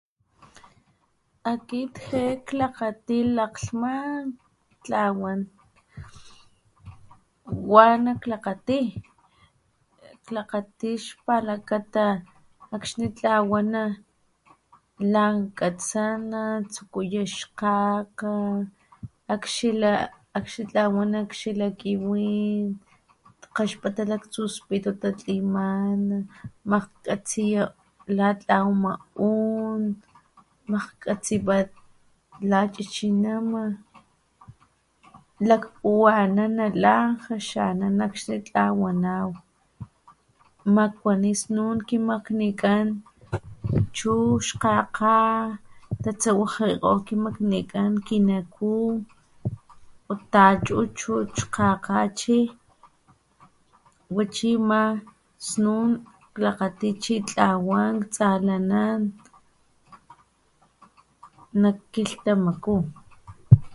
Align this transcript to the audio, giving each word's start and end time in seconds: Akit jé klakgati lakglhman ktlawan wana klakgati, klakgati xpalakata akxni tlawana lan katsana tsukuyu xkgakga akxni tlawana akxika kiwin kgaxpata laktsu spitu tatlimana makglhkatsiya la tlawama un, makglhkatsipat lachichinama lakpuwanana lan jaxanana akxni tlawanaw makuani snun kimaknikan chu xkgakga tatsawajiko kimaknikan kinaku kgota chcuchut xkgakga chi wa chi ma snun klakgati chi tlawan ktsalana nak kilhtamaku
Akit 1.53 1.93
jé 2.09 2.23
klakgati 2.49 3.17
lakglhman 3.37 4.21
ktlawan 4.81 5.39
wana 7.73 8.11
klakgati, 8.23 8.79
klakgati 10.27 10.91
xpalakata 11.05 12.05
akxni 12.75 13.07
tlawana 13.17 13.83
lan 15.13 15.35
katsana 15.59 16.41
tsukuyu 16.71 17.21
xkgakga 17.35 18.33
akxni 20.37 20.63
tlawana 20.69 21.17
akxika 21.25 21.67
kiwin 21.79 22.63
kgaxpata 23.53 24.01
laktsu 24.11 24.41
spitu 24.55 24.91
tatlimana 25.01 26.17
makglhkatsiya 26.71 27.63
la 28.17 28.27
tlawama 28.41 28.93
un, 29.31 29.83
makglhkatsipat 30.71 31.67
lachichinama 32.51 33.63
lakpuwanana 35.49 36.65
lan 36.83 37.09
jaxanana 37.25 38.01
akxni 38.09 38.37
tlawanaw 38.47 39.27
makuani 40.75 41.31
snun 41.41 41.77
kimaknikan 41.87 42.85
chu 43.97 44.13
xkgakga 44.45 45.15
tatsawajiko 46.03 46.91
kimaknikan 47.07 47.91
kinaku 48.07 48.73
kgota 50.05 50.43
chcuchut 50.65 51.27
xkgakga 51.37 51.97
chi 52.19 52.39
wa 54.15 54.23
chi 54.35 54.49
ma 54.69 54.81
snun 55.47 55.89
klakgati 56.35 56.89
chi 57.03 57.15
tlawan 57.29 57.93
ktsalana 58.03 58.81
nak 61.61 61.77
kilhtamaku 61.93 62.75